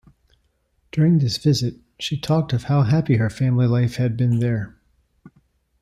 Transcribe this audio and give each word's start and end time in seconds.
During 0.91 1.19
this 1.19 1.37
visit, 1.37 1.75
she 1.99 2.17
talked 2.19 2.53
of 2.53 2.63
how 2.63 2.81
happy 2.81 3.17
her 3.17 3.29
family 3.29 3.67
life 3.67 3.97
had 3.97 4.17
been 4.17 4.39
there. 4.39 4.75